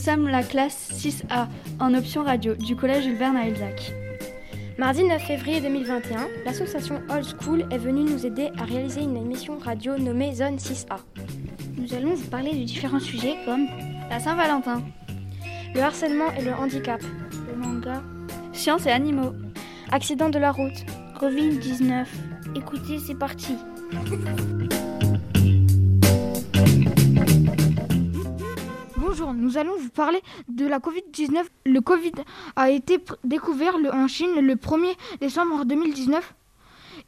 sommes 0.00 0.28
la 0.28 0.42
classe 0.42 0.88
6A 0.94 1.46
en 1.78 1.92
option 1.92 2.24
radio 2.24 2.54
du 2.54 2.74
collège 2.74 3.04
Jules 3.04 3.18
Verne 3.18 3.36
à 3.36 3.46
Elzac. 3.46 3.92
Mardi 4.78 5.04
9 5.04 5.20
février 5.20 5.60
2021, 5.60 6.26
l'association 6.46 7.02
Old 7.10 7.26
School 7.38 7.66
est 7.70 7.76
venue 7.76 8.04
nous 8.04 8.24
aider 8.24 8.48
à 8.58 8.64
réaliser 8.64 9.02
une 9.02 9.18
émission 9.18 9.58
radio 9.58 9.98
nommée 9.98 10.32
Zone 10.32 10.56
6A. 10.56 10.96
Nous 11.76 11.92
allons 11.92 12.14
vous 12.14 12.28
parler 12.28 12.52
de 12.52 12.64
différents 12.64 12.98
sujets 12.98 13.36
comme 13.44 13.66
la 14.08 14.20
Saint-Valentin, 14.20 14.82
le 15.74 15.82
harcèlement 15.82 16.32
et 16.32 16.44
le 16.44 16.54
handicap, 16.54 17.02
le 17.50 17.56
manga, 17.58 18.02
sciences 18.54 18.86
et 18.86 18.90
animaux, 18.90 19.34
accident 19.92 20.30
de 20.30 20.38
la 20.38 20.52
route, 20.52 20.86
Covid-19. 21.20 22.06
Écoutez, 22.56 22.98
c'est 23.06 23.18
parti. 23.18 23.54
Nous 29.40 29.58
allons 29.58 29.76
vous 29.76 29.90
parler 29.90 30.20
de 30.48 30.66
la 30.66 30.78
Covid-19. 30.78 31.44
Le 31.66 31.80
Covid 31.80 32.12
a 32.56 32.70
été 32.70 32.98
découvert 33.24 33.74
en 33.92 34.06
Chine 34.06 34.40
le 34.40 34.54
1er 34.54 34.94
décembre 35.20 35.64
2019 35.64 36.34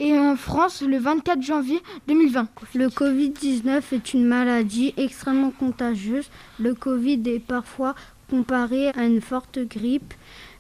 et 0.00 0.18
en 0.18 0.36
France 0.36 0.82
le 0.82 0.98
24 0.98 1.42
janvier 1.42 1.80
2020. 2.08 2.48
Le 2.74 2.88
Covid-19 2.88 3.82
est 3.92 4.14
une 4.14 4.24
maladie 4.24 4.94
extrêmement 4.96 5.50
contagieuse. 5.50 6.30
Le 6.58 6.74
Covid 6.74 7.22
est 7.26 7.40
parfois 7.40 7.94
comparé 8.30 8.88
à 8.88 9.04
une 9.04 9.20
forte 9.20 9.58
grippe. 9.58 10.14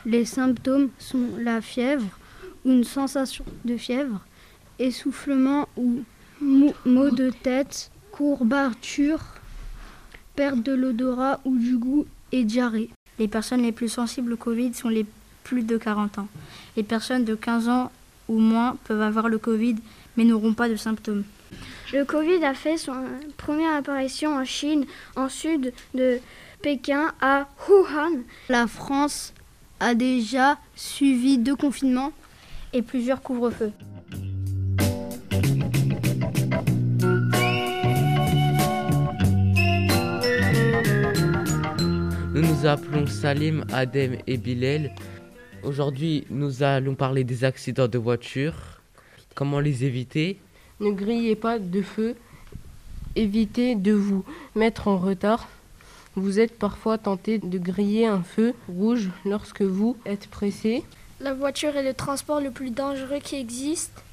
Les 0.04 0.24
symptômes 0.24 0.90
sont 0.98 1.28
la 1.38 1.60
fièvre, 1.60 2.18
une 2.64 2.84
sensation 2.84 3.44
de 3.64 3.76
fièvre, 3.76 4.20
essoufflement 4.78 5.68
ou 5.76 6.02
maux 6.40 7.10
de 7.10 7.30
tête, 7.30 7.90
courbature, 8.10 9.20
perte 10.34 10.62
de 10.62 10.72
l'odorat 10.72 11.40
ou 11.44 11.56
du 11.56 11.76
goût 11.76 12.06
et 12.32 12.44
diarrhée. 12.44 12.90
Les 13.18 13.28
personnes 13.28 13.62
les 13.62 13.72
plus 13.72 13.88
sensibles 13.88 14.32
au 14.32 14.36
Covid 14.36 14.74
sont 14.74 14.88
les 14.88 15.06
plus 15.44 15.62
de 15.62 15.76
40 15.76 16.18
ans. 16.18 16.28
Les 16.76 16.82
personnes 16.82 17.24
de 17.24 17.34
15 17.34 17.68
ans 17.68 17.92
ou 18.28 18.38
moins 18.38 18.76
peuvent 18.84 19.02
avoir 19.02 19.28
le 19.28 19.38
Covid 19.38 19.76
mais 20.16 20.24
n'auront 20.24 20.54
pas 20.54 20.68
de 20.68 20.76
symptômes. 20.76 21.24
Le 21.92 22.04
Covid 22.04 22.44
a 22.44 22.54
fait 22.54 22.76
son 22.76 22.94
première 23.36 23.74
apparition 23.74 24.34
en 24.34 24.44
Chine, 24.44 24.86
en 25.16 25.28
sud 25.28 25.72
de 25.94 26.18
Pékin, 26.62 27.12
à 27.20 27.48
Wuhan. 27.68 28.22
La 28.48 28.66
France 28.66 29.34
a 29.80 29.94
déjà 29.94 30.58
suivi 30.74 31.38
deux 31.38 31.56
confinements 31.56 32.12
et 32.72 32.82
plusieurs 32.82 33.20
couvre-feux. 33.20 33.72
Nous 42.62 42.68
appelons 42.68 43.08
Salim, 43.08 43.64
Adem 43.72 44.18
et 44.28 44.36
Bilal. 44.36 44.94
Aujourd'hui, 45.64 46.24
nous 46.30 46.62
allons 46.62 46.94
parler 46.94 47.24
des 47.24 47.42
accidents 47.42 47.88
de 47.88 47.98
voiture, 47.98 48.54
comment 49.34 49.58
les 49.58 49.84
éviter? 49.84 50.38
Ne 50.78 50.92
grillez 50.92 51.34
pas 51.34 51.58
de 51.58 51.82
feu, 51.82 52.14
évitez 53.16 53.74
de 53.74 53.92
vous 53.92 54.24
mettre 54.54 54.86
en 54.86 54.96
retard. 54.96 55.48
Vous 56.14 56.38
êtes 56.38 56.56
parfois 56.56 56.98
tenté 56.98 57.38
de 57.38 57.58
griller 57.58 58.06
un 58.06 58.22
feu 58.22 58.54
rouge 58.68 59.10
lorsque 59.24 59.62
vous 59.62 59.96
êtes 60.04 60.28
pressé. 60.28 60.84
La 61.18 61.34
voiture 61.34 61.74
est 61.74 61.82
le 61.82 61.94
transport 61.94 62.40
le 62.40 62.52
plus 62.52 62.70
dangereux 62.70 63.18
qui 63.20 63.34
existe. 63.34 64.04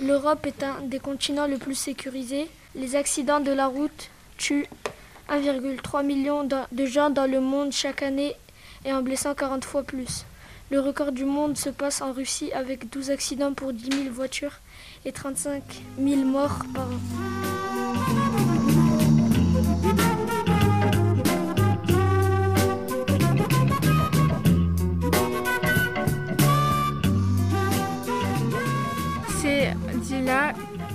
L'Europe 0.00 0.46
est 0.46 0.62
un 0.62 0.80
des 0.82 1.00
continents 1.00 1.48
le 1.48 1.58
plus 1.58 1.74
sécurisés. 1.74 2.46
Les 2.76 2.94
accidents 2.94 3.40
de 3.40 3.50
la 3.50 3.66
route 3.66 4.10
tuent 4.38 4.68
1,3 5.30 6.04
million 6.04 6.44
de 6.44 6.86
gens 6.86 7.10
dans 7.10 7.30
le 7.30 7.40
monde 7.40 7.72
chaque 7.72 8.02
année 8.02 8.34
et 8.84 8.92
en 8.92 9.02
blessant 9.02 9.34
40 9.34 9.64
fois 9.64 9.82
plus. 9.82 10.26
Le 10.70 10.80
record 10.80 11.12
du 11.12 11.24
monde 11.24 11.56
se 11.56 11.70
passe 11.70 12.00
en 12.00 12.12
Russie 12.12 12.52
avec 12.52 12.90
12 12.90 13.10
accidents 13.10 13.54
pour 13.54 13.72
10 13.72 14.04
000 14.04 14.14
voitures 14.14 14.60
et 15.04 15.12
35 15.12 15.62
000 15.98 16.22
morts 16.22 16.58
par 16.74 16.86
an. 16.86 17.63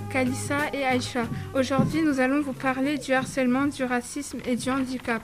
Kalissa 0.09 0.74
et 0.74 0.86
Aïcha. 0.86 1.28
Aujourd'hui, 1.53 2.02
nous 2.02 2.20
allons 2.20 2.42
vous 2.42 2.53
parler 2.53 2.97
du 2.97 3.14
harcèlement, 3.14 3.68
du 3.68 3.84
racisme 3.84 4.40
et 4.46 4.56
du 4.56 4.70
handicap. 4.72 5.22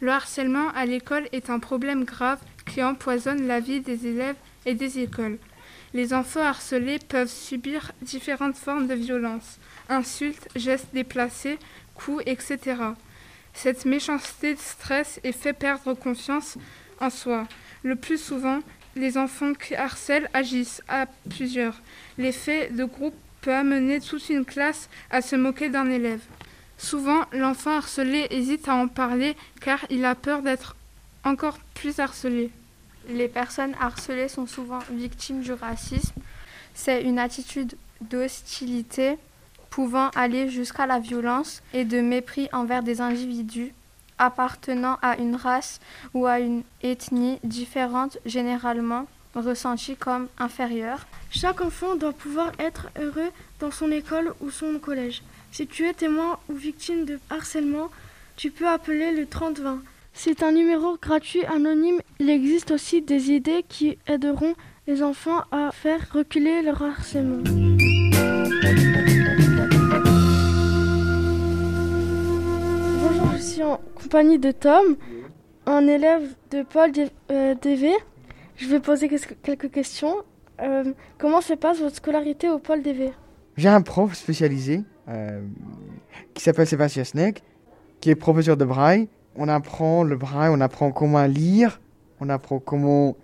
Le 0.00 0.10
harcèlement 0.10 0.70
à 0.74 0.84
l'école 0.84 1.28
est 1.30 1.48
un 1.48 1.60
problème 1.60 2.04
grave 2.04 2.40
qui 2.66 2.82
empoisonne 2.82 3.46
la 3.46 3.60
vie 3.60 3.80
des 3.80 4.08
élèves 4.08 4.36
et 4.66 4.74
des 4.74 4.98
écoles. 4.98 5.38
Les 5.92 6.12
enfants 6.12 6.42
harcelés 6.42 6.98
peuvent 6.98 7.30
subir 7.30 7.92
différentes 8.02 8.56
formes 8.56 8.88
de 8.88 8.94
violence, 8.94 9.60
insultes, 9.88 10.48
gestes 10.56 10.92
déplacés, 10.92 11.58
coups, 11.94 12.24
etc. 12.26 12.58
Cette 13.52 13.84
méchanceté 13.84 14.56
stresse 14.56 15.20
et 15.22 15.30
fait 15.30 15.52
perdre 15.52 15.94
confiance 15.94 16.58
en 17.00 17.10
soi. 17.10 17.46
Le 17.84 17.94
plus 17.94 18.18
souvent, 18.18 18.58
les 18.96 19.16
enfants 19.18 19.54
qui 19.54 19.76
harcèlent 19.76 20.28
agissent 20.34 20.82
à 20.88 21.06
plusieurs. 21.30 21.80
L'effet 22.18 22.70
de 22.70 22.84
groupe 22.84 23.14
peut 23.44 23.54
amener 23.54 24.00
toute 24.00 24.30
une 24.30 24.46
classe 24.46 24.88
à 25.10 25.20
se 25.20 25.36
moquer 25.36 25.68
d'un 25.68 25.90
élève. 25.90 26.22
Souvent, 26.78 27.26
l'enfant 27.32 27.76
harcelé 27.76 28.26
hésite 28.30 28.68
à 28.68 28.74
en 28.74 28.88
parler 28.88 29.36
car 29.60 29.84
il 29.90 30.06
a 30.06 30.14
peur 30.14 30.40
d'être 30.40 30.76
encore 31.24 31.58
plus 31.74 32.00
harcelé. 32.00 32.50
Les 33.06 33.28
personnes 33.28 33.74
harcelées 33.78 34.28
sont 34.28 34.46
souvent 34.46 34.78
victimes 34.90 35.42
du 35.42 35.52
racisme. 35.52 36.14
C'est 36.72 37.02
une 37.02 37.18
attitude 37.18 37.76
d'hostilité 38.00 39.18
pouvant 39.68 40.08
aller 40.14 40.48
jusqu'à 40.48 40.86
la 40.86 40.98
violence 40.98 41.62
et 41.74 41.84
de 41.84 42.00
mépris 42.00 42.48
envers 42.50 42.82
des 42.82 43.02
individus 43.02 43.74
appartenant 44.16 44.96
à 45.02 45.18
une 45.18 45.36
race 45.36 45.80
ou 46.14 46.24
à 46.24 46.40
une 46.40 46.62
ethnie 46.82 47.40
différente, 47.44 48.16
généralement 48.24 49.06
ressentie 49.40 49.96
comme 49.96 50.28
inférieure. 50.38 51.06
Chaque 51.30 51.60
enfant 51.60 51.96
doit 51.96 52.12
pouvoir 52.12 52.52
être 52.58 52.88
heureux 52.98 53.30
dans 53.60 53.70
son 53.70 53.90
école 53.90 54.34
ou 54.40 54.50
son 54.50 54.78
collège. 54.78 55.22
Si 55.52 55.66
tu 55.66 55.86
es 55.86 55.92
témoin 55.92 56.38
ou 56.48 56.54
victime 56.54 57.04
de 57.04 57.18
harcèlement, 57.30 57.90
tu 58.36 58.50
peux 58.50 58.68
appeler 58.68 59.12
le 59.12 59.26
3020. 59.26 59.82
C'est 60.12 60.42
un 60.42 60.52
numéro 60.52 60.96
gratuit 61.00 61.44
anonyme. 61.44 62.00
Il 62.20 62.30
existe 62.30 62.70
aussi 62.70 63.02
des 63.02 63.30
idées 63.32 63.64
qui 63.68 63.98
aideront 64.06 64.54
les 64.86 65.02
enfants 65.02 65.42
à 65.50 65.70
faire 65.72 66.00
reculer 66.12 66.62
leur 66.62 66.82
harcèlement. 66.82 67.42
Bonjour, 73.02 73.32
je 73.36 73.42
suis 73.42 73.62
en 73.62 73.80
compagnie 73.94 74.38
de 74.38 74.52
Tom, 74.52 74.96
un 75.66 75.86
élève 75.86 76.34
de 76.50 76.62
Paul 76.62 76.92
DV. 76.92 77.92
Je 78.64 78.70
vais 78.70 78.80
poser 78.80 79.10
quelques 79.42 79.70
questions. 79.70 80.14
Euh, 80.62 80.94
comment 81.18 81.42
se 81.42 81.52
passe 81.52 81.80
votre 81.80 81.96
scolarité 81.96 82.48
au 82.48 82.58
Paul 82.58 82.82
DV 82.82 83.12
J'ai 83.58 83.68
un 83.68 83.82
prof 83.82 84.14
spécialisé 84.14 84.80
euh, 85.06 85.42
qui 86.32 86.42
s'appelle 86.42 86.66
Sébastien 86.66 87.04
Sneck, 87.04 87.42
qui 88.00 88.08
est 88.08 88.14
professeur 88.14 88.56
de 88.56 88.64
braille. 88.64 89.08
On 89.36 89.48
apprend 89.48 90.02
le 90.02 90.16
braille, 90.16 90.48
on 90.50 90.62
apprend 90.62 90.92
comment 90.92 91.26
lire, 91.26 91.78
on 92.20 92.30
apprend 92.30 92.58
comment 92.58 93.16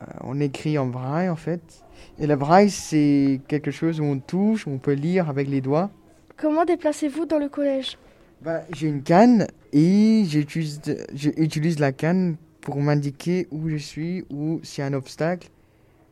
euh, 0.00 0.04
on 0.20 0.38
écrit 0.38 0.78
en 0.78 0.86
braille 0.86 1.28
en 1.28 1.36
fait. 1.36 1.82
Et 2.20 2.28
le 2.28 2.36
braille, 2.36 2.70
c'est 2.70 3.40
quelque 3.48 3.72
chose 3.72 3.98
où 3.98 4.04
on 4.04 4.20
touche, 4.20 4.68
où 4.68 4.70
on 4.70 4.78
peut 4.78 4.92
lire 4.92 5.28
avec 5.28 5.48
les 5.48 5.60
doigts. 5.60 5.90
Comment 6.36 6.64
déplacez-vous 6.64 7.26
dans 7.26 7.38
le 7.38 7.48
collège? 7.48 7.98
Bah, 8.42 8.60
J'ai 8.72 8.86
une 8.86 9.02
canne 9.02 9.48
et 9.72 10.24
j'utilise 10.24 11.80
la 11.80 11.90
canne 11.90 12.36
pour 12.62 12.76
m'indiquer 12.80 13.48
où 13.50 13.68
je 13.68 13.76
suis 13.76 14.24
ou 14.30 14.60
s'il 14.62 14.82
y 14.82 14.84
a 14.84 14.86
un 14.86 14.94
obstacle. 14.94 15.48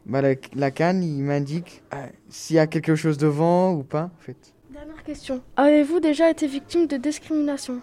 Bah, 0.07 0.21
la, 0.23 0.35
la 0.55 0.71
canne, 0.71 1.03
il 1.03 1.23
m'indique 1.23 1.83
euh, 1.95 2.07
s'il 2.29 2.57
y 2.57 2.59
a 2.59 2.67
quelque 2.67 2.95
chose 2.95 3.19
devant 3.19 3.73
ou 3.73 3.83
pas, 3.83 4.11
en 4.19 4.23
fait. 4.23 4.37
Dernière 4.71 5.03
question. 5.03 5.41
Avez-vous 5.57 6.01
déjà 6.01 6.31
été 6.31 6.47
victime 6.47 6.87
de 6.87 6.97
discrimination? 6.97 7.81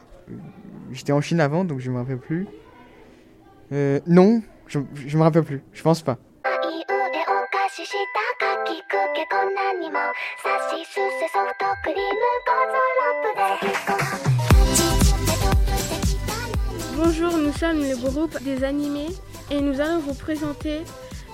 J'étais 0.92 1.12
en 1.14 1.22
Chine 1.22 1.40
avant, 1.40 1.64
donc 1.64 1.80
je 1.80 1.92
me 1.92 1.98
rappelle 1.98 2.18
plus. 2.18 2.48
Euh, 3.72 4.00
non, 4.08 4.42
je, 4.68 4.80
je 4.96 5.18
me 5.18 5.24
rappelle 5.24 5.44
plus. 5.44 5.62
Je 5.74 5.82
pense 5.84 6.02
pas. 6.02 6.18
Bonjour, 16.98 17.38
nous 17.38 17.54
sommes 17.54 17.82
le 17.82 17.96
groupe 17.96 18.42
des 18.42 18.64
animés 18.64 19.10
et 19.52 19.62
nous 19.62 19.80
allons 19.80 20.00
vous 20.00 20.16
présenter 20.16 20.80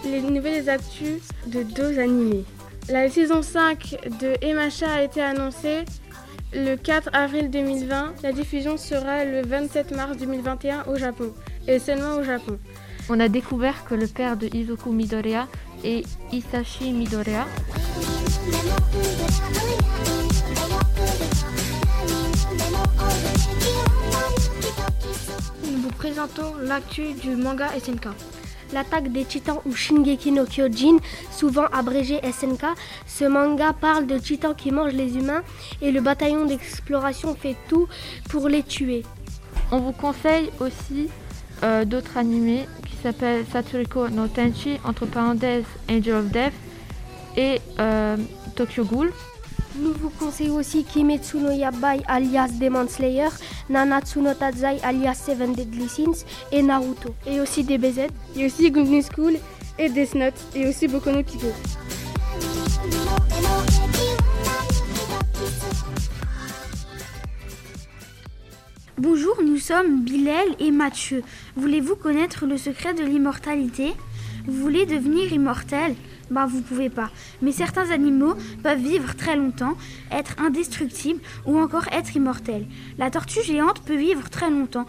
les 0.04 0.20
nouvelles 0.20 0.70
actus 0.70 1.22
de 1.48 1.64
deux 1.64 2.00
animés. 2.00 2.44
La 2.90 3.10
saison 3.10 3.42
5 3.42 4.10
de 4.20 4.34
Emacha 4.46 4.92
a 4.92 5.04
été 5.04 5.22
annoncée 5.22 5.86
le 6.54 6.76
4 6.76 7.12
avril 7.14 7.50
2020. 7.50 8.16
La 8.24 8.34
diffusion 8.34 8.76
sera 8.76 9.24
le 9.24 9.42
27 9.42 9.96
mars 9.96 10.18
2021 10.18 10.84
au 10.88 10.98
Japon, 10.98 11.34
et 11.66 11.80
seulement 11.80 12.18
au 12.18 12.24
Japon. 12.24 12.60
On 13.10 13.22
a 13.22 13.30
découvert 13.30 13.86
que 13.86 13.96
le 13.96 14.08
père 14.08 14.36
de 14.36 14.50
Izuku 14.54 14.92
Midoriya 14.92 15.48
est 15.86 16.04
Isashi 16.34 16.92
Midoriya. 16.92 17.46
L'actu 26.62 27.14
du 27.14 27.36
manga 27.36 27.68
SNK. 27.78 28.08
L'attaque 28.72 29.12
des 29.12 29.26
titans 29.26 29.60
ou 29.66 29.76
Shingeki 29.76 30.32
no 30.32 30.46
Kyojin, 30.46 30.98
souvent 31.32 31.66
abrégé 31.66 32.22
SNK, 32.24 32.64
ce 33.06 33.26
manga 33.26 33.74
parle 33.74 34.08
de 34.08 34.18
titans 34.18 34.56
qui 34.56 34.72
mangent 34.72 34.94
les 34.94 35.18
humains 35.18 35.44
et 35.82 35.92
le 35.92 36.00
bataillon 36.00 36.46
d'exploration 36.46 37.36
fait 37.36 37.58
tout 37.68 37.90
pour 38.30 38.48
les 38.48 38.64
tuer. 38.64 39.04
On 39.72 39.80
vous 39.80 39.92
conseille 39.92 40.50
aussi 40.62 41.10
euh, 41.64 41.84
d'autres 41.84 42.16
animés 42.16 42.68
qui 42.88 42.96
s'appellent 42.96 43.46
Saturiko 43.52 44.08
no 44.08 44.28
Tenchi, 44.28 44.80
entre 44.86 45.06
parenthèses 45.06 45.66
Angel 45.90 46.16
of 46.16 46.32
Death 46.32 46.54
et 47.36 47.60
euh, 47.80 48.16
Tokyo 48.56 48.86
Ghoul. 48.86 49.12
Nous 49.76 49.94
vous 49.94 50.12
conseillons 50.12 50.58
aussi 50.58 50.84
Kimetsu 50.84 51.38
no 51.38 51.52
Yabai 51.52 52.02
alias 52.08 52.50
Demon 52.60 52.88
Slayer, 52.88 53.30
Nanatsu 53.70 54.20
no 54.20 54.30
alias 54.84 55.16
Seven 55.16 55.54
Deadly 55.54 55.90
Sins 55.90 56.26
et 56.52 56.62
Naruto. 56.62 57.16
Et 57.26 57.40
aussi 57.40 57.64
DBZ, 57.64 58.08
et 58.36 58.46
aussi 58.46 58.70
Gungnir 58.70 59.04
School 59.04 59.34
et 59.80 59.90
Death 59.90 60.14
Note 60.14 60.34
et 60.54 60.68
aussi 60.68 60.88
Boku 60.88 61.10
no. 61.10 61.22
Bonjour, 69.00 69.36
nous 69.44 69.58
sommes 69.58 70.04
Bilal 70.04 70.56
et 70.60 70.70
Mathieu. 70.70 71.24
Voulez-vous 71.56 71.96
connaître 71.96 72.46
le 72.46 72.58
secret 72.58 72.94
de 72.94 73.04
l'immortalité? 73.04 73.94
Vous 74.46 74.54
voulez 74.54 74.86
devenir 74.86 75.34
immortel? 75.34 75.96
Bah 76.32 76.46
vous 76.48 76.62
pouvez 76.62 76.90
pas. 76.90 77.12
Mais 77.42 77.52
certains 77.52 77.92
animaux 77.92 78.36
peuvent 78.64 78.80
vivre 78.80 79.16
très 79.16 79.36
longtemps, 79.36 79.76
être 80.12 80.36
indestructibles 80.40 81.22
ou 81.46 81.60
encore 81.60 81.88
être 81.92 82.16
immortels. 82.16 82.66
La 82.98 83.12
tortue 83.12 83.44
géante 83.44 83.82
peut 83.82 83.98
vivre 83.98 84.30
très 84.30 84.50
longtemps 84.50 84.86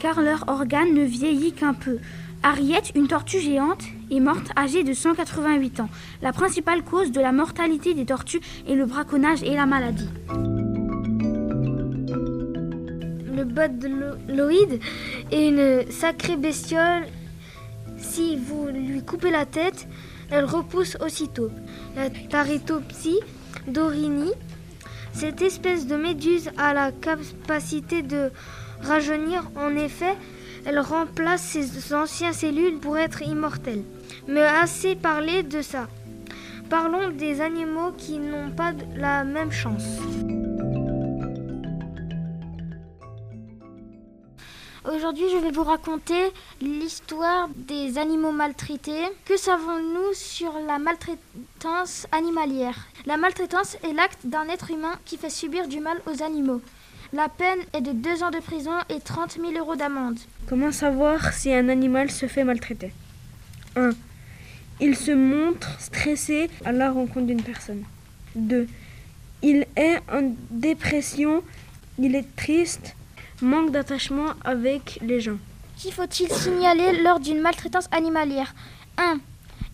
car 0.00 0.20
leur 0.20 0.44
organe 0.48 0.94
ne 0.94 1.04
vieillit 1.04 1.52
qu'un 1.52 1.74
peu. 1.74 1.98
Harriet, 2.42 2.82
une 2.94 3.06
tortue 3.06 3.38
géante, 3.38 3.84
est 4.10 4.18
morte 4.18 4.50
âgée 4.56 4.82
de 4.82 4.94
188 4.94 5.80
ans. 5.80 5.90
La 6.22 6.32
principale 6.32 6.82
cause 6.82 7.12
de 7.12 7.20
la 7.20 7.32
mortalité 7.32 7.92
des 7.92 8.06
tortues 8.06 8.40
est 8.66 8.74
le 8.74 8.86
braconnage 8.86 9.42
et 9.42 9.54
la 9.54 9.66
maladie. 9.66 10.08
Le 13.36 13.44
bodloïde 13.44 14.80
est 15.30 15.48
une 15.48 15.90
sacrée 15.90 16.36
bestiole. 16.36 17.06
Si 17.98 18.36
vous 18.36 18.68
lui 18.68 19.04
coupez 19.04 19.30
la 19.30 19.44
tête, 19.44 19.86
elle 20.30 20.44
repousse 20.44 20.96
aussitôt. 21.04 21.50
La 21.96 22.10
Taritopsie 22.10 23.20
dorini, 23.66 24.30
cette 25.12 25.42
espèce 25.42 25.86
de 25.86 25.96
méduse 25.96 26.50
a 26.56 26.72
la 26.72 26.92
capacité 26.92 28.02
de 28.02 28.30
rajeunir. 28.82 29.50
En 29.56 29.74
effet, 29.76 30.14
elle 30.64 30.78
remplace 30.78 31.42
ses 31.42 31.94
anciennes 31.94 32.32
cellules 32.32 32.78
pour 32.78 32.98
être 32.98 33.22
immortelle. 33.22 33.82
Mais 34.28 34.42
assez 34.42 34.94
parlé 34.94 35.42
de 35.42 35.62
ça. 35.62 35.88
Parlons 36.68 37.08
des 37.10 37.40
animaux 37.40 37.92
qui 37.96 38.18
n'ont 38.18 38.50
pas 38.50 38.72
la 38.96 39.24
même 39.24 39.50
chance. 39.50 39.98
Aujourd'hui, 44.92 45.26
je 45.32 45.36
vais 45.36 45.52
vous 45.52 45.62
raconter 45.62 46.32
l'histoire 46.60 47.48
des 47.54 47.96
animaux 47.96 48.32
maltraités. 48.32 49.04
Que 49.24 49.36
savons-nous 49.36 50.14
sur 50.14 50.52
la 50.66 50.80
maltraitance 50.80 52.08
animalière? 52.10 52.88
La 53.06 53.16
maltraitance 53.16 53.76
est 53.84 53.92
l'acte 53.92 54.26
d'un 54.26 54.48
être 54.48 54.72
humain 54.72 54.98
qui 55.04 55.16
fait 55.16 55.30
subir 55.30 55.68
du 55.68 55.78
mal 55.78 56.00
aux 56.06 56.24
animaux. 56.24 56.60
La 57.12 57.28
peine 57.28 57.60
est 57.72 57.82
de 57.82 57.92
2 57.92 58.24
ans 58.24 58.32
de 58.32 58.40
prison 58.40 58.72
et 58.88 58.98
30 58.98 59.34
000 59.34 59.52
euros 59.58 59.76
d'amende. 59.76 60.18
Comment 60.48 60.72
savoir 60.72 61.34
si 61.34 61.52
un 61.54 61.68
animal 61.68 62.10
se 62.10 62.26
fait 62.26 62.42
maltraiter? 62.42 62.92
1. 63.76 63.90
Il 64.80 64.96
se 64.96 65.12
montre 65.12 65.68
stressé 65.80 66.50
à 66.64 66.72
la 66.72 66.90
rencontre 66.90 67.26
d'une 67.26 67.42
personne. 67.42 67.84
2. 68.34 68.66
Il 69.42 69.66
est 69.76 70.00
en 70.12 70.34
dépression, 70.50 71.44
il 71.96 72.16
est 72.16 72.34
triste, 72.34 72.96
manque 73.42 73.70
d'attachement 73.70 74.32
avec 74.44 74.98
les 75.02 75.20
gens. 75.20 75.38
Qu'y 75.76 75.90
faut-il 75.90 76.30
signaler 76.30 77.02
lors 77.02 77.20
d'une 77.20 77.40
maltraitance 77.40 77.88
animalière? 77.92 78.54
1. 78.98 79.18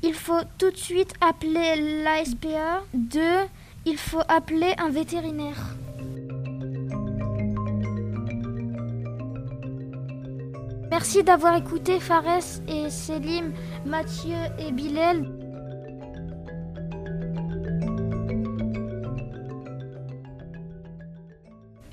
Il 0.02 0.14
faut 0.14 0.42
tout 0.58 0.70
de 0.70 0.76
suite 0.76 1.12
appeler 1.20 2.02
l'ASPA. 2.02 2.82
2. 2.94 3.20
Il 3.86 3.98
faut 3.98 4.22
appeler 4.28 4.74
un 4.78 4.90
vétérinaire. 4.90 5.76
Merci 10.90 11.22
d'avoir 11.22 11.56
écouté 11.56 12.00
Fares 12.00 12.60
et 12.68 12.88
Selim, 12.88 13.52
Mathieu 13.84 14.36
et 14.58 14.72
Bilal. 14.72 15.30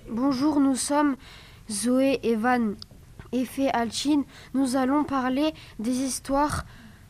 Bonjour, 0.09 0.59
nous 0.59 0.75
sommes 0.75 1.15
Zoé, 1.69 2.19
Evan 2.24 2.75
et 3.31 3.45
Fé 3.45 3.69
Alchin. 3.71 4.24
Nous 4.54 4.75
allons 4.75 5.04
parler 5.04 5.54
des 5.80 6.01
histoires 6.01 6.65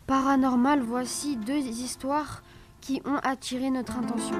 paranormales. 0.07 0.81
Voici 0.81 1.37
deux 1.37 1.57
histoires 1.57 2.43
qui 2.81 3.01
ont 3.05 3.17
attiré 3.23 3.69
notre 3.69 3.97
attention. 3.97 4.35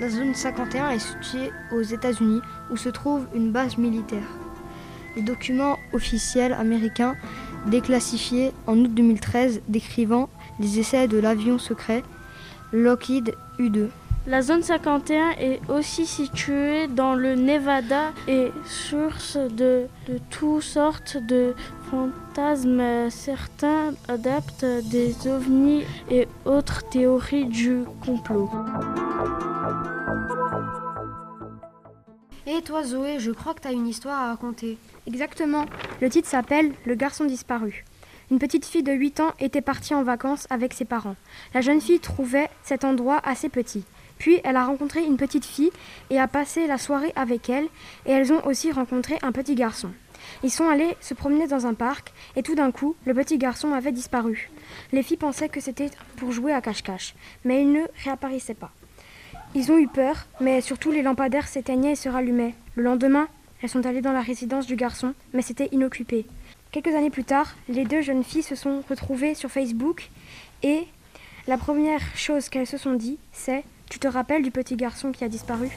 La 0.00 0.08
zone 0.08 0.32
51 0.32 0.90
est 0.90 0.98
située 1.00 1.50
aux 1.72 1.82
États-Unis 1.82 2.40
où 2.70 2.76
se 2.76 2.88
trouve 2.88 3.26
une 3.34 3.50
base 3.50 3.76
militaire. 3.76 4.47
Documents 5.22 5.78
officiels 5.92 6.52
américains 6.52 7.16
déclassifiés 7.66 8.52
en 8.66 8.78
août 8.78 8.92
2013 8.94 9.62
décrivant 9.68 10.28
les 10.60 10.78
essais 10.78 11.08
de 11.08 11.18
l'avion 11.18 11.58
secret 11.58 12.02
Lockheed 12.72 13.34
U-2. 13.58 13.88
La 14.26 14.42
zone 14.42 14.62
51 14.62 15.30
est 15.40 15.60
aussi 15.70 16.04
située 16.04 16.86
dans 16.86 17.14
le 17.14 17.34
Nevada 17.34 18.12
et 18.26 18.52
source 18.66 19.38
de, 19.38 19.86
de 20.06 20.18
toutes 20.28 20.62
sortes 20.62 21.16
de 21.16 21.54
fantasmes. 21.90 23.08
Certains 23.08 23.94
adaptent 24.06 24.66
des 24.90 25.14
ovnis 25.26 25.84
et 26.10 26.28
autres 26.44 26.86
théories 26.90 27.46
du 27.46 27.84
complot. 28.04 28.50
Et 32.58 32.62
toi 32.62 32.82
Zoé, 32.82 33.20
je 33.20 33.30
crois 33.30 33.54
que 33.54 33.60
tu 33.60 33.68
as 33.68 33.72
une 33.72 33.86
histoire 33.86 34.18
à 34.20 34.30
raconter. 34.30 34.78
Exactement. 35.06 35.66
Le 36.00 36.10
titre 36.10 36.26
s'appelle 36.26 36.72
Le 36.86 36.96
garçon 36.96 37.24
disparu. 37.24 37.84
Une 38.32 38.40
petite 38.40 38.66
fille 38.66 38.82
de 38.82 38.90
8 38.90 39.20
ans 39.20 39.32
était 39.38 39.60
partie 39.60 39.94
en 39.94 40.02
vacances 40.02 40.48
avec 40.50 40.74
ses 40.74 40.84
parents. 40.84 41.14
La 41.54 41.60
jeune 41.60 41.80
fille 41.80 42.00
trouvait 42.00 42.50
cet 42.64 42.82
endroit 42.82 43.20
assez 43.22 43.48
petit. 43.48 43.84
Puis 44.18 44.40
elle 44.42 44.56
a 44.56 44.64
rencontré 44.64 45.04
une 45.04 45.16
petite 45.16 45.44
fille 45.44 45.70
et 46.10 46.18
a 46.18 46.26
passé 46.26 46.66
la 46.66 46.78
soirée 46.78 47.12
avec 47.14 47.48
elle 47.48 47.68
et 48.06 48.10
elles 48.10 48.32
ont 48.32 48.44
aussi 48.44 48.72
rencontré 48.72 49.20
un 49.22 49.30
petit 49.30 49.54
garçon. 49.54 49.92
Ils 50.42 50.50
sont 50.50 50.68
allés 50.68 50.96
se 51.00 51.14
promener 51.14 51.46
dans 51.46 51.64
un 51.64 51.74
parc 51.74 52.12
et 52.34 52.42
tout 52.42 52.56
d'un 52.56 52.72
coup, 52.72 52.96
le 53.04 53.14
petit 53.14 53.38
garçon 53.38 53.72
avait 53.72 53.92
disparu. 53.92 54.50
Les 54.90 55.04
filles 55.04 55.16
pensaient 55.16 55.48
que 55.48 55.60
c'était 55.60 55.90
pour 56.16 56.32
jouer 56.32 56.52
à 56.52 56.60
cache-cache, 56.60 57.14
mais 57.44 57.62
il 57.62 57.70
ne 57.70 57.82
réapparaissait 58.02 58.54
pas. 58.54 58.72
Ils 59.54 59.72
ont 59.72 59.78
eu 59.78 59.88
peur, 59.88 60.26
mais 60.40 60.60
surtout 60.60 60.90
les 60.90 61.02
lampadaires 61.02 61.48
s'éteignaient 61.48 61.92
et 61.92 61.96
se 61.96 62.08
rallumaient. 62.08 62.54
Le 62.74 62.82
lendemain, 62.82 63.28
elles 63.62 63.68
sont 63.68 63.86
allées 63.86 64.02
dans 64.02 64.12
la 64.12 64.20
résidence 64.20 64.66
du 64.66 64.76
garçon, 64.76 65.14
mais 65.32 65.42
c'était 65.42 65.68
inoccupé. 65.72 66.26
Quelques 66.70 66.94
années 66.94 67.10
plus 67.10 67.24
tard, 67.24 67.56
les 67.68 67.84
deux 67.84 68.02
jeunes 68.02 68.24
filles 68.24 68.42
se 68.42 68.54
sont 68.54 68.82
retrouvées 68.88 69.34
sur 69.34 69.50
Facebook 69.50 70.10
et 70.62 70.86
la 71.46 71.56
première 71.56 72.02
chose 72.14 72.50
qu'elles 72.50 72.66
se 72.66 72.76
sont 72.76 72.94
dit, 72.94 73.18
c'est 73.32 73.64
Tu 73.88 73.98
te 73.98 74.06
rappelles 74.06 74.42
du 74.42 74.50
petit 74.50 74.76
garçon 74.76 75.12
qui 75.12 75.24
a 75.24 75.28
disparu? 75.28 75.70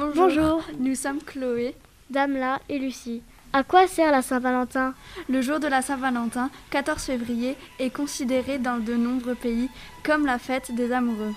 Bonjour. 0.00 0.62
nous 0.78 0.94
sommes 0.94 1.20
Chloé, 1.22 1.74
Damla 2.08 2.60
et 2.70 2.78
Lucie. 2.78 3.22
À 3.52 3.62
quoi 3.62 3.86
sert 3.86 4.10
la 4.10 4.22
Saint-Valentin? 4.22 4.94
Le 5.28 5.42
jour 5.42 5.60
de 5.60 5.66
la 5.66 5.82
Saint-Valentin, 5.82 6.50
14 6.70 7.02
février, 7.02 7.54
est 7.78 7.90
considéré 7.90 8.58
dans 8.58 8.78
de 8.78 8.94
nombreux 8.94 9.34
pays 9.34 9.68
comme 10.02 10.24
la 10.24 10.38
fête 10.38 10.74
des 10.74 10.92
amoureux. 10.92 11.34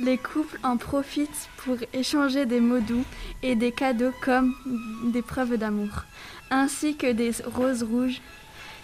Les 0.00 0.18
couples 0.18 0.58
en 0.64 0.78
profitent 0.78 1.48
pour 1.58 1.76
échanger 1.92 2.44
des 2.44 2.58
mots 2.58 2.80
doux 2.80 3.04
et 3.44 3.54
des 3.54 3.70
cadeaux 3.70 4.12
comme 4.20 4.56
des 5.12 5.22
preuves 5.22 5.56
d'amour, 5.56 6.04
ainsi 6.50 6.96
que 6.96 7.12
des 7.12 7.30
roses 7.54 7.84
rouges 7.84 8.20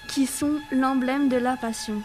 qui 0.08 0.26
sont 0.26 0.60
l'emblème 0.70 1.28
de 1.28 1.38
la 1.38 1.56
passion. 1.56 2.02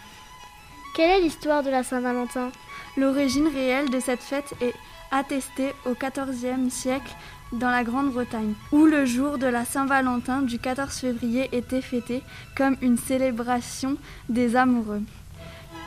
Quelle 0.95 1.11
est 1.11 1.21
l'histoire 1.21 1.61
de 1.61 1.69
la 1.69 1.83
Saint-Valentin? 1.83 2.51
L'origine 2.97 3.47
réelle 3.47 3.91
de 3.91 3.99
cette 3.99 4.21
fête 4.21 4.55
est 4.61 4.73
attestée 5.13 5.73
au 5.85 5.93
XIVe 5.93 6.69
siècle 6.69 7.15
dans 7.53 7.69
la 7.69 7.83
Grande-Bretagne, 7.83 8.53
où 8.71 8.85
le 8.85 9.05
jour 9.05 9.37
de 9.37 9.45
la 9.45 9.63
Saint-Valentin 9.63 10.41
du 10.41 10.57
14 10.57 10.91
février 10.91 11.49
était 11.51 11.81
fêté 11.81 12.23
comme 12.57 12.75
une 12.81 12.97
célébration 12.97 13.97
des 14.27 14.55
amoureux. 14.55 15.03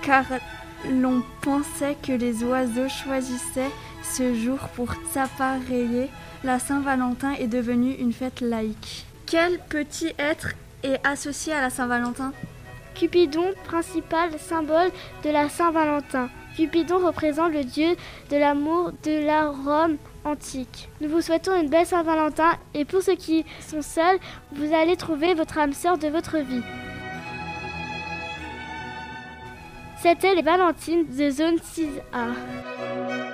Car 0.02 0.24
l'on 0.88 1.22
pensait 1.42 1.96
que 2.00 2.12
les 2.12 2.44
oiseaux 2.44 2.88
choisissaient 2.88 3.72
ce 4.04 4.34
jour 4.34 4.58
pour 4.76 4.94
s'appareiller, 5.12 6.08
la 6.44 6.60
Saint-Valentin 6.60 7.32
est 7.32 7.48
devenue 7.48 7.94
une 7.94 8.12
fête 8.12 8.40
laïque. 8.40 9.04
Quel 9.26 9.58
petit 9.58 10.12
être 10.18 10.52
est 10.84 11.04
associé 11.04 11.52
à 11.52 11.60
la 11.60 11.70
Saint-Valentin? 11.70 12.32
Cupidon, 12.94 13.52
principal 13.64 14.30
symbole 14.38 14.90
de 15.24 15.30
la 15.30 15.48
Saint-Valentin. 15.48 16.30
Cupidon 16.56 17.06
représente 17.06 17.52
le 17.52 17.64
dieu 17.64 17.96
de 18.30 18.36
l'amour 18.36 18.90
de 19.04 19.24
la 19.26 19.50
Rome 19.50 19.98
antique. 20.24 20.88
Nous 21.02 21.08
vous 21.10 21.20
souhaitons 21.20 21.54
une 21.60 21.68
belle 21.68 21.84
Saint-Valentin 21.84 22.52
et 22.72 22.86
pour 22.86 23.02
ceux 23.02 23.14
qui 23.14 23.44
sont 23.60 23.82
seuls, 23.82 24.18
vous 24.52 24.74
allez 24.74 24.96
trouver 24.96 25.34
votre 25.34 25.58
âme 25.58 25.74
sœur 25.74 25.98
de 25.98 26.08
votre 26.08 26.38
vie. 26.38 26.62
C'était 30.00 30.34
les 30.34 30.42
Valentines 30.42 31.06
de 31.14 31.30
Zone 31.30 31.56
6A. 31.56 33.25